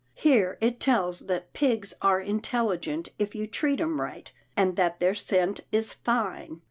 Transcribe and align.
Here 0.15 0.57
it 0.61 0.79
tells 0.79 1.19
that 1.27 1.53
pigs 1.53 1.93
are 2.01 2.19
intelligent 2.19 3.09
if 3.19 3.35
you 3.35 3.45
treat 3.45 3.79
'em 3.79 4.01
right, 4.01 4.31
and 4.57 4.75
that 4.75 4.99
their 4.99 5.13
scent 5.13 5.59
is 5.71 5.93
fine. 5.93 6.59